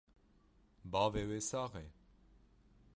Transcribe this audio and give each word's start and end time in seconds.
Bavê 0.93 1.23
wê 1.29 1.39
sax 1.49 1.73
e? 1.83 1.85